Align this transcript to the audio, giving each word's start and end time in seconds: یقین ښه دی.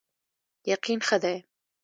یقین 0.73 0.99
ښه 1.07 1.17
دی. 1.23 1.37